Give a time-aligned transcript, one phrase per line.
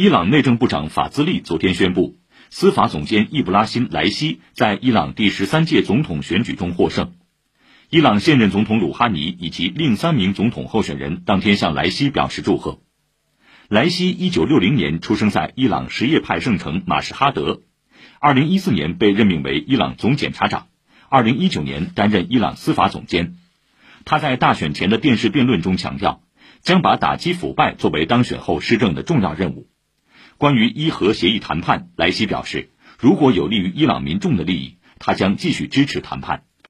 [0.00, 2.16] 伊朗内政部长法兹利昨天宣布，
[2.48, 7.12] 司法总监易卜拉欣·莱西在伊朗第十三届总统选举中获胜。
[7.90, 12.80] 伊朗现任总统鲁哈尼以及另三名总统候选人当天向莱西表示祝贺。
[13.68, 17.60] 莱西一九六零年出生在伊朗什叶派圣城马什哈德，
[18.20, 20.68] 二零一四年被任命为伊朗总检察长，
[21.10, 23.34] 二零一九年担任伊朗司法总监。
[24.06, 26.22] 他在大选前的电视辩论中强调，
[26.62, 29.68] 将把打击腐败作为当选后施政的重要任务。
[30.40, 36.44] 关于伊核协议谈判，莱西表示，如果有利于伊朗民众的利益，他将继续支持谈判。